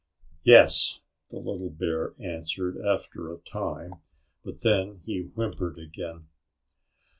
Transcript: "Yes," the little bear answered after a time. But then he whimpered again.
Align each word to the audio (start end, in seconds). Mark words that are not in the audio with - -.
"Yes," 0.41 1.01
the 1.29 1.37
little 1.37 1.69
bear 1.69 2.13
answered 2.19 2.75
after 2.83 3.31
a 3.31 3.37
time. 3.37 4.01
But 4.43 4.61
then 4.63 5.01
he 5.05 5.25
whimpered 5.35 5.77
again. 5.77 6.27